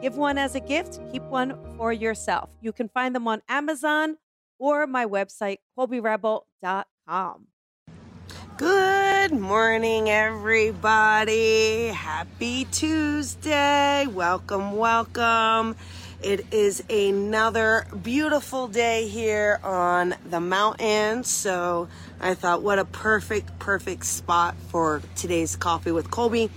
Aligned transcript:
Give 0.00 0.16
one 0.16 0.38
as 0.38 0.54
a 0.54 0.60
gift, 0.60 0.98
keep 1.12 1.22
one 1.24 1.56
for 1.76 1.92
yourself. 1.92 2.48
You 2.60 2.72
can 2.72 2.88
find 2.88 3.14
them 3.14 3.28
on 3.28 3.42
Amazon 3.48 4.16
or 4.58 4.86
my 4.86 5.04
website, 5.04 5.58
colbyrebel.com. 5.78 7.46
Good 8.56 9.32
morning, 9.32 10.10
everybody. 10.10 11.88
Happy 11.88 12.66
Tuesday. 12.66 14.06
Welcome, 14.06 14.76
welcome. 14.76 15.76
It 16.22 16.52
is 16.52 16.84
another 16.90 17.86
beautiful 18.02 18.68
day 18.68 19.08
here 19.08 19.58
on 19.64 20.14
the 20.28 20.38
mountain. 20.38 21.24
So 21.24 21.88
I 22.20 22.34
thought, 22.34 22.62
what 22.62 22.78
a 22.78 22.84
perfect, 22.84 23.58
perfect 23.58 24.04
spot 24.04 24.54
for 24.68 25.00
today's 25.16 25.56
coffee 25.56 25.92
with 25.92 26.10
Colby. 26.10 26.50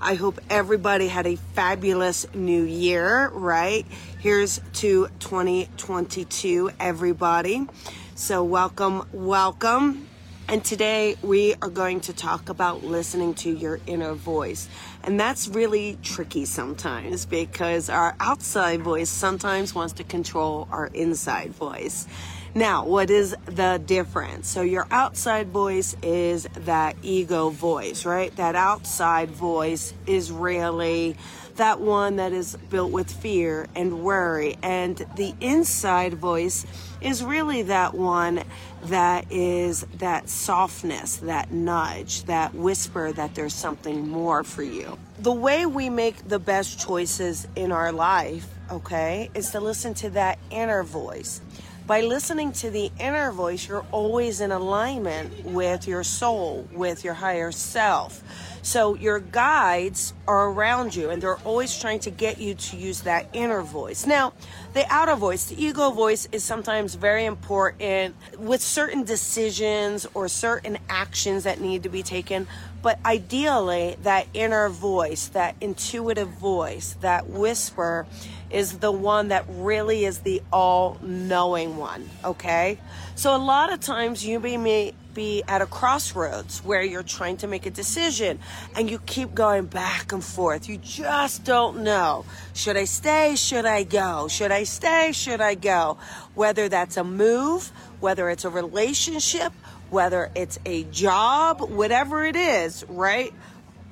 I 0.00 0.14
hope 0.14 0.40
everybody 0.48 1.06
had 1.06 1.26
a 1.26 1.36
fabulous 1.36 2.26
new 2.32 2.62
year, 2.62 3.28
right? 3.28 3.86
Here's 4.20 4.58
to 4.74 5.08
2022, 5.18 6.70
everybody. 6.80 7.66
So, 8.14 8.42
welcome, 8.42 9.06
welcome. 9.12 10.09
And 10.50 10.64
today 10.64 11.16
we 11.22 11.54
are 11.62 11.68
going 11.68 12.00
to 12.00 12.12
talk 12.12 12.48
about 12.48 12.82
listening 12.82 13.34
to 13.34 13.50
your 13.56 13.78
inner 13.86 14.14
voice. 14.14 14.68
And 15.04 15.18
that's 15.18 15.46
really 15.46 15.96
tricky 16.02 16.44
sometimes 16.44 17.24
because 17.24 17.88
our 17.88 18.16
outside 18.18 18.82
voice 18.82 19.10
sometimes 19.10 19.76
wants 19.76 19.92
to 19.92 20.02
control 20.02 20.66
our 20.72 20.88
inside 20.88 21.52
voice. 21.52 22.08
Now, 22.54 22.84
what 22.84 23.10
is 23.10 23.36
the 23.46 23.80
difference? 23.84 24.48
So, 24.48 24.62
your 24.62 24.88
outside 24.90 25.48
voice 25.48 25.94
is 26.02 26.48
that 26.64 26.96
ego 27.02 27.50
voice, 27.50 28.04
right? 28.04 28.34
That 28.36 28.56
outside 28.56 29.30
voice 29.30 29.94
is 30.06 30.32
really 30.32 31.16
that 31.56 31.80
one 31.80 32.16
that 32.16 32.32
is 32.32 32.56
built 32.70 32.90
with 32.90 33.10
fear 33.10 33.68
and 33.76 34.02
worry. 34.02 34.56
And 34.62 34.96
the 35.16 35.34
inside 35.40 36.14
voice 36.14 36.66
is 37.00 37.22
really 37.22 37.62
that 37.62 37.94
one 37.94 38.42
that 38.84 39.30
is 39.30 39.82
that 39.98 40.28
softness, 40.28 41.18
that 41.18 41.52
nudge, 41.52 42.24
that 42.24 42.54
whisper 42.54 43.12
that 43.12 43.34
there's 43.34 43.54
something 43.54 44.08
more 44.08 44.42
for 44.42 44.62
you. 44.62 44.98
The 45.18 45.32
way 45.32 45.66
we 45.66 45.90
make 45.90 46.26
the 46.26 46.38
best 46.38 46.80
choices 46.80 47.46
in 47.54 47.72
our 47.72 47.92
life, 47.92 48.48
okay, 48.72 49.30
is 49.34 49.50
to 49.50 49.60
listen 49.60 49.94
to 49.94 50.10
that 50.10 50.38
inner 50.50 50.82
voice. 50.82 51.42
By 51.90 52.02
listening 52.02 52.52
to 52.52 52.70
the 52.70 52.88
inner 53.00 53.32
voice, 53.32 53.66
you're 53.66 53.84
always 53.90 54.40
in 54.40 54.52
alignment 54.52 55.44
with 55.44 55.88
your 55.88 56.04
soul, 56.04 56.68
with 56.70 57.02
your 57.02 57.14
higher 57.14 57.50
self. 57.50 58.22
So 58.62 58.94
your 58.94 59.20
guides 59.20 60.12
are 60.26 60.50
around 60.50 60.94
you 60.94 61.10
and 61.10 61.22
they're 61.22 61.38
always 61.38 61.78
trying 61.78 62.00
to 62.00 62.10
get 62.10 62.38
you 62.38 62.54
to 62.54 62.76
use 62.76 63.02
that 63.02 63.28
inner 63.32 63.62
voice. 63.62 64.06
Now, 64.06 64.32
the 64.74 64.84
outer 64.92 65.16
voice, 65.16 65.46
the 65.46 65.62
ego 65.62 65.90
voice 65.90 66.28
is 66.32 66.44
sometimes 66.44 66.94
very 66.94 67.24
important 67.24 68.14
with 68.38 68.62
certain 68.62 69.04
decisions 69.04 70.06
or 70.14 70.28
certain 70.28 70.78
actions 70.88 71.44
that 71.44 71.60
need 71.60 71.82
to 71.84 71.88
be 71.88 72.02
taken. 72.02 72.46
But 72.82 72.98
ideally, 73.04 73.96
that 74.02 74.26
inner 74.32 74.68
voice, 74.68 75.28
that 75.28 75.54
intuitive 75.60 76.28
voice, 76.28 76.96
that 77.00 77.28
whisper 77.28 78.06
is 78.50 78.78
the 78.78 78.90
one 78.90 79.28
that 79.28 79.44
really 79.48 80.04
is 80.04 80.20
the 80.20 80.42
all 80.52 80.98
knowing 81.02 81.76
one. 81.76 82.08
Okay. 82.24 82.78
So 83.14 83.36
a 83.36 83.38
lot 83.38 83.72
of 83.72 83.80
times 83.80 84.24
you 84.24 84.40
may 84.40 84.94
be 85.20 85.42
at 85.46 85.60
a 85.60 85.66
crossroads 85.66 86.64
where 86.64 86.82
you're 86.82 87.02
trying 87.02 87.36
to 87.36 87.46
make 87.46 87.66
a 87.66 87.70
decision 87.70 88.38
and 88.74 88.90
you 88.90 88.98
keep 89.04 89.34
going 89.34 89.66
back 89.66 90.12
and 90.12 90.24
forth. 90.24 90.66
You 90.66 90.78
just 90.78 91.44
don't 91.44 91.82
know. 91.84 92.24
Should 92.54 92.78
I 92.78 92.84
stay? 92.86 93.36
Should 93.36 93.66
I 93.66 93.82
go? 93.82 94.28
Should 94.28 94.50
I 94.50 94.64
stay? 94.64 95.12
Should 95.12 95.42
I 95.42 95.56
go? 95.56 95.98
Whether 96.34 96.70
that's 96.70 96.96
a 96.96 97.04
move, 97.04 97.70
whether 98.00 98.30
it's 98.30 98.46
a 98.46 98.48
relationship, 98.48 99.52
whether 99.90 100.30
it's 100.34 100.58
a 100.64 100.84
job, 100.84 101.60
whatever 101.68 102.24
it 102.24 102.36
is, 102.36 102.82
right? 102.88 103.34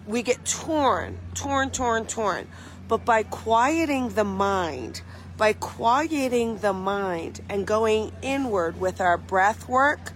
We 0.07 0.23
get 0.23 0.43
torn, 0.47 1.19
torn, 1.35 1.71
torn, 1.71 2.07
torn. 2.07 2.49
But 2.89 3.05
by 3.05 3.25
quieting 3.25 4.09
the 4.15 4.25
mind, 4.25 5.03
by 5.37 5.53
quieting 5.53 6.57
the 6.57 6.73
mind 6.73 7.43
and 7.51 7.67
going 7.67 8.13
inward 8.23 8.81
with 8.81 9.03
our 9.03 9.19
breath 9.19 9.69
work, 9.69 10.15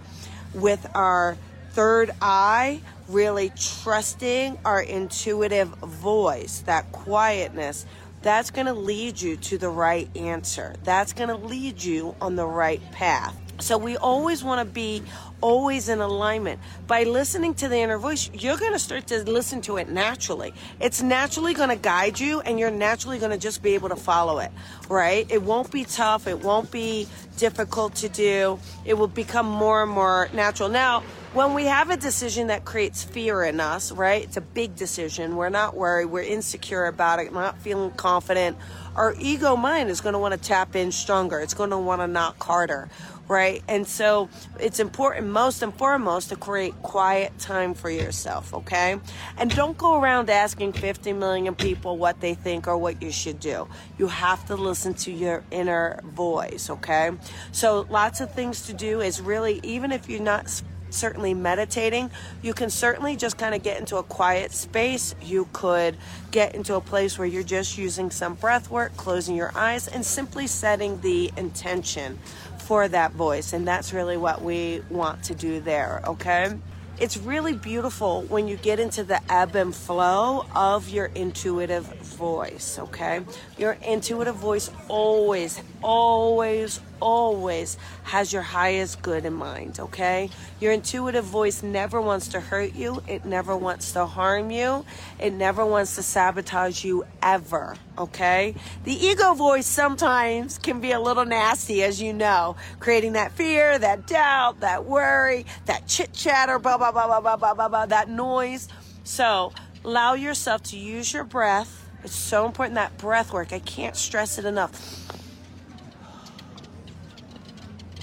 with 0.55 0.87
our 0.95 1.37
third 1.71 2.11
eye, 2.21 2.81
really 3.09 3.53
trusting 3.57 4.59
our 4.65 4.83
intuitive 4.83 5.69
voice, 5.69 6.61
that 6.67 6.93
quietness, 6.93 7.87
that's 8.23 8.51
going 8.51 8.67
to 8.67 8.75
lead 8.75 9.21
you 9.21 9.37
to 9.37 9.59
the 9.59 9.69
right 9.69 10.09
answer. 10.17 10.77
That's 10.85 11.13
going 11.13 11.29
to 11.29 11.37
lead 11.37 11.83
you 11.83 12.15
on 12.21 12.37
the 12.37 12.47
right 12.47 12.81
path. 12.93 13.37
So 13.61 13.79
we 13.79 13.97
always 13.97 14.43
want 14.43 14.67
to 14.67 14.73
be 14.73 15.03
always 15.41 15.89
in 15.89 16.01
alignment. 16.01 16.61
By 16.87 17.05
listening 17.05 17.55
to 17.55 17.69
the 17.69 17.77
inner 17.77 17.99
voice, 17.99 18.31
you're 18.33 18.57
going 18.57 18.73
to 18.73 18.79
start 18.79 19.09
to 19.09 19.23
listen 19.31 19.61
to 19.63 19.77
it 19.77 19.89
naturally. 19.89 20.55
It's 20.81 21.03
naturally 21.03 21.53
going 21.55 21.69
to 21.69 21.77
guide 21.77 22.19
you 22.19 22.41
and 22.41 22.59
you're 22.59 22.71
naturally 22.71 23.19
going 23.19 23.33
to 23.33 23.39
just 23.39 23.63
be 23.63 23.75
able 23.75 23.91
to 23.91 23.97
follow 23.97 24.39
it, 24.39 24.51
right? 24.89 25.27
It 25.31 25.43
won't 25.43 25.71
be 25.71 25.85
tough. 25.85 26.27
It 26.27 26.41
won't 26.41 26.71
be 26.71 27.07
difficult 27.37 27.97
to 27.97 28.09
do. 28.09 28.59
It 28.85 28.95
will 28.95 29.09
become 29.09 29.47
more 29.47 29.83
and 29.83 29.91
more 29.91 30.29
natural. 30.33 30.69
Now, 30.69 31.03
when 31.35 31.55
we 31.55 31.65
have 31.65 31.89
a 31.89 31.97
decision 31.97 32.49
that 32.49 32.67
creates 32.67 33.03
fear 33.03 33.43
in 33.43 33.59
us, 33.59 33.91
right? 33.91 34.23
It's 34.23 34.37
a 34.37 34.43
big 34.43 34.77
decision. 34.77 35.37
We're 35.37 35.49
not 35.49 35.75
worried. 35.75 36.07
We're 36.07 36.23
insecure 36.23 36.85
about 36.85 37.21
it, 37.21 37.33
not 37.33 37.59
feeling 37.59 37.91
confident. 37.93 38.59
Our 38.95 39.15
ego 39.19 39.57
mind 39.57 39.89
is 39.89 40.03
going 40.03 40.13
to 40.13 40.19
want 40.19 40.35
to 40.35 40.41
tap 40.41 40.77
in 40.77 40.93
stronger. 40.93 41.41
It's 41.41 41.55
going 41.55 41.71
to 41.71 41.79
want 41.79 42.03
to 42.03 42.07
knock 42.07 42.43
harder 42.43 42.91
right? 43.29 43.63
And 43.69 43.87
so 43.87 44.29
it's 44.61 44.81
important, 44.81 45.29
most 45.29 45.63
and 45.63 45.75
foremost, 45.75 46.29
to 46.31 46.37
create 46.37 46.75
quiet 46.83 47.39
time 47.39 47.75
for 47.75 47.91
yourself, 47.91 48.53
okay? 48.55 48.99
And 49.39 49.55
don't 49.55 49.77
go 49.79 50.01
around 50.01 50.31
asking 50.31 50.75
50 50.75 51.13
million 51.15 51.55
people 51.55 51.97
what 51.97 52.21
they 52.21 52.35
think 52.35 52.69
or 52.69 52.77
what 52.77 53.03
you 53.03 53.11
should 53.11 53.41
do. 53.41 53.69
You 53.99 54.09
have 54.09 54.45
to 54.47 54.57
listen 54.57 54.95
to 54.95 55.13
your 55.13 55.45
inner 55.51 56.01
voice, 56.05 56.69
okay? 56.71 57.13
So 57.53 57.87
lots 57.89 58.21
of 58.21 58.33
things 58.33 58.67
to 58.67 58.73
do 58.73 59.01
is 59.01 59.21
really, 59.21 59.61
even 59.63 59.93
if 59.93 60.09
you're 60.09 60.21
not 60.21 60.63
certainly 60.93 61.35
meditating. 61.35 62.11
You 62.43 62.55
can 62.55 62.71
certainly 62.71 63.17
just 63.17 63.39
kind 63.39 63.55
of 63.55 63.63
get 63.63 63.79
into 63.81 63.97
a 63.97 64.03
quiet 64.03 64.53
space. 64.53 65.15
You 65.23 65.49
could 65.53 65.97
get 66.31 66.55
into 66.55 66.75
a 66.75 66.81
place 66.81 67.19
where 67.19 67.27
you're 67.27 67.43
just 67.43 67.79
using 67.79 68.11
some 68.11 68.35
breath 68.35 68.71
work, 68.71 68.97
closing 68.97 69.35
your 69.35 69.53
eyes, 69.55 69.89
and 69.89 70.05
simply 70.05 70.47
setting 70.47 71.01
the 71.01 71.33
intention 71.37 72.19
for 72.63 72.89
that 72.89 73.13
voice. 73.13 73.53
And 73.53 73.67
that's 73.67 73.93
really 73.93 74.17
what 74.17 74.43
we 74.43 74.83
want 74.91 75.25
to 75.25 75.35
do 75.35 75.61
there, 75.61 76.03
okay? 76.07 76.55
It's 77.01 77.17
really 77.17 77.55
beautiful 77.55 78.23
when 78.23 78.47
you 78.47 78.57
get 78.57 78.79
into 78.79 79.03
the 79.03 79.21
ebb 79.33 79.57
and 79.57 79.75
flow 79.75 80.47
of 80.55 80.89
your 80.89 81.07
intuitive 81.07 81.85
voice, 81.85 82.79
okay? 82.79 83.23
Your 83.59 83.73
intuitive 83.83 84.37
voice 84.37 84.71
always, 84.89 85.61
always, 85.83 86.81
always 87.03 87.77
has 88.05 88.33
your 88.33 88.43
highest 88.43 89.03
good 89.03 89.25
in 89.27 89.33
mind, 89.33 89.81
okay? 89.81 90.31
Your 90.61 90.73
intuitive 90.73 91.25
voice 91.25 91.63
never 91.63 92.01
wants 92.01 92.29
to 92.29 92.41
hurt 92.41 92.75
you, 92.75 93.03
it 93.09 93.25
never 93.25 93.57
wants 93.57 93.93
to 93.93 94.07
harm 94.07 94.53
you, 94.53 94.87
it 95.19 95.33
never 95.33 95.67
wants 95.67 95.97
to 95.97 96.03
sabotage 96.03 96.85
you 96.85 97.05
ever, 97.21 97.77
okay? 97.99 98.55
The 98.85 98.95
ego 98.95 99.35
voice 99.35 99.67
sometimes 99.67 100.59
can 100.59 100.81
be 100.81 100.93
a 100.93 101.01
little 101.01 101.25
nasty, 101.25 101.83
as 101.83 102.01
you 102.01 102.13
know, 102.13 102.57
creating 102.79 103.15
that 103.15 103.33
fear, 103.33 103.77
that 103.77 104.07
doubt, 104.07 104.61
that 104.61 104.85
worry, 104.85 105.45
that 105.67 105.89
chit 105.89 106.13
chatter, 106.13 106.61
blah, 106.61 106.79
blah, 106.79 106.93
blah, 106.93 107.09
blah, 107.09 107.21
blah, 107.21 107.37
blah, 107.37 107.55
blah, 107.55 107.69
blah, 107.69 107.87
that 107.87 108.09
noise. 108.09 108.69
So 109.03 109.53
allow 109.85 110.15
yourself 110.15 110.63
to 110.65 110.79
use 110.79 111.13
your 111.13 111.25
breath. 111.25 111.81
It's 112.05 112.15
so 112.15 112.47
important 112.47 112.77
that 112.77 112.97
breath 112.99 113.33
work. 113.33 113.53
I 113.53 113.59
can't 113.59 113.97
stress 113.97 114.39
it 114.39 114.45
enough 114.45 115.22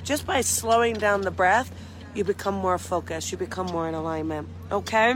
just 0.09 0.25
by 0.25 0.41
slowing 0.41 0.95
down 0.95 1.21
the 1.21 1.29
breath, 1.29 1.71
you 2.15 2.23
become 2.23 2.56
more 2.56 2.79
focused, 2.79 3.31
you 3.31 3.38
become 3.38 3.67
more 3.67 3.88
in 3.88 3.94
alignment. 3.94 4.50
Okay? 4.71 5.13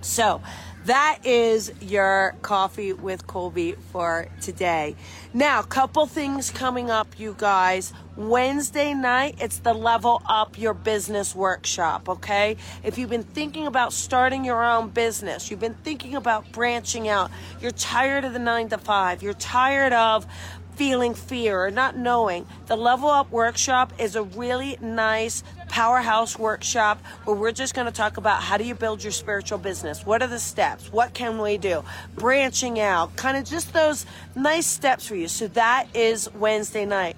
So, 0.00 0.42
that 0.86 1.20
is 1.24 1.72
your 1.80 2.34
coffee 2.42 2.92
with 2.92 3.28
Colby 3.28 3.76
for 3.92 4.26
today. 4.42 4.96
Now, 5.32 5.62
couple 5.62 6.04
things 6.06 6.50
coming 6.50 6.90
up, 6.90 7.18
you 7.18 7.36
guys. 7.38 7.92
Wednesday 8.16 8.92
night, 8.92 9.36
it's 9.40 9.58
the 9.58 9.72
Level 9.72 10.20
Up 10.26 10.58
Your 10.58 10.74
Business 10.74 11.34
workshop, 11.34 12.08
okay? 12.08 12.56
If 12.82 12.98
you've 12.98 13.10
been 13.10 13.22
thinking 13.22 13.66
about 13.66 13.92
starting 13.92 14.44
your 14.44 14.62
own 14.62 14.90
business, 14.90 15.50
you've 15.50 15.60
been 15.60 15.74
thinking 15.84 16.16
about 16.16 16.52
branching 16.52 17.08
out, 17.08 17.30
you're 17.60 17.70
tired 17.70 18.24
of 18.24 18.32
the 18.32 18.38
nine 18.38 18.68
to 18.68 18.78
five, 18.78 19.22
you're 19.22 19.32
tired 19.32 19.92
of 19.92 20.26
feeling 20.76 21.14
fear 21.14 21.64
or 21.64 21.70
not 21.70 21.96
knowing, 21.96 22.46
the 22.66 22.76
Level 22.76 23.08
Up 23.08 23.30
Workshop 23.30 23.92
is 23.98 24.16
a 24.16 24.22
really 24.22 24.76
nice 24.80 25.42
powerhouse 25.68 26.38
workshop 26.38 27.00
where 27.24 27.36
we're 27.36 27.52
just 27.52 27.74
going 27.74 27.86
to 27.86 27.92
talk 27.92 28.16
about 28.16 28.42
how 28.42 28.56
do 28.56 28.64
you 28.64 28.74
build 28.74 29.02
your 29.02 29.12
spiritual 29.12 29.58
business? 29.58 30.04
What 30.04 30.22
are 30.22 30.28
the 30.28 30.38
steps? 30.38 30.92
What 30.92 31.14
can 31.14 31.40
we 31.40 31.58
do? 31.58 31.84
Branching 32.14 32.80
out, 32.80 33.16
kind 33.16 33.36
of 33.36 33.44
just 33.44 33.72
those 33.72 34.06
nice 34.34 34.66
steps 34.66 35.06
for 35.06 35.16
you. 35.16 35.28
So 35.28 35.48
that 35.48 35.88
is 35.94 36.32
Wednesday 36.34 36.84
night. 36.84 37.16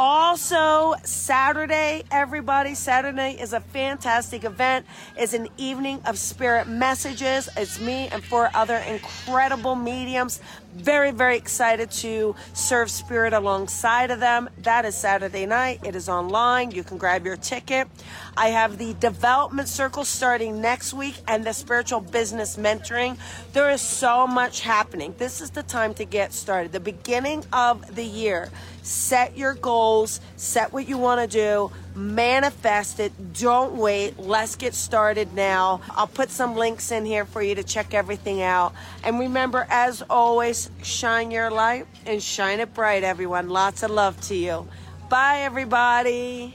Also, 0.00 0.94
Saturday, 1.02 2.04
everybody, 2.12 2.76
Saturday 2.76 3.32
is 3.32 3.52
a 3.52 3.58
fantastic 3.58 4.44
event. 4.44 4.86
It's 5.16 5.34
an 5.34 5.48
evening 5.56 6.00
of 6.06 6.16
spirit 6.20 6.68
messages. 6.68 7.48
It's 7.56 7.80
me 7.80 8.06
and 8.06 8.22
four 8.22 8.48
other 8.54 8.76
incredible 8.76 9.74
mediums. 9.74 10.40
Very, 10.74 11.10
very 11.10 11.36
excited 11.36 11.90
to 11.90 12.36
serve 12.52 12.90
spirit 12.90 13.32
alongside 13.32 14.10
of 14.10 14.20
them. 14.20 14.48
That 14.58 14.84
is 14.84 14.94
Saturday 14.94 15.46
night. 15.46 15.80
It 15.84 15.96
is 15.96 16.08
online. 16.08 16.70
You 16.70 16.84
can 16.84 16.98
grab 16.98 17.24
your 17.24 17.36
ticket. 17.36 17.88
I 18.36 18.48
have 18.48 18.78
the 18.78 18.94
development 18.94 19.68
circle 19.68 20.04
starting 20.04 20.60
next 20.60 20.92
week 20.92 21.16
and 21.26 21.44
the 21.44 21.52
spiritual 21.52 22.00
business 22.00 22.56
mentoring. 22.56 23.18
There 23.52 23.70
is 23.70 23.80
so 23.80 24.26
much 24.26 24.60
happening. 24.60 25.14
This 25.18 25.40
is 25.40 25.50
the 25.50 25.62
time 25.62 25.94
to 25.94 26.04
get 26.04 26.32
started. 26.32 26.72
The 26.72 26.80
beginning 26.80 27.44
of 27.52 27.94
the 27.94 28.04
year. 28.04 28.50
Set 28.82 29.36
your 29.36 29.54
goals, 29.54 30.20
set 30.36 30.72
what 30.72 30.88
you 30.88 30.96
want 30.96 31.20
to 31.20 31.26
do, 31.26 31.70
manifest 31.98 33.00
it. 33.00 33.12
Don't 33.34 33.74
wait. 33.74 34.18
Let's 34.18 34.56
get 34.56 34.74
started 34.74 35.34
now. 35.34 35.80
I'll 35.90 36.06
put 36.06 36.30
some 36.30 36.54
links 36.54 36.90
in 36.92 37.04
here 37.04 37.24
for 37.24 37.42
you 37.42 37.56
to 37.56 37.62
check 37.62 37.92
everything 37.92 38.40
out. 38.40 38.72
And 39.02 39.18
remember, 39.18 39.66
as 39.68 40.02
always, 40.08 40.70
shine 40.82 41.30
your 41.30 41.50
light 41.50 41.86
and 42.06 42.22
shine 42.22 42.60
it 42.60 42.72
bright, 42.72 43.02
everyone. 43.02 43.50
Lots 43.50 43.82
of 43.82 43.90
love 43.90 44.20
to 44.22 44.34
you. 44.34 44.68
Bye, 45.08 45.40
everybody. 45.40 46.54